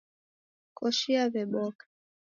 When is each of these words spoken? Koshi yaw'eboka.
Koshi 0.77 1.09
yaw'eboka. 1.15 1.83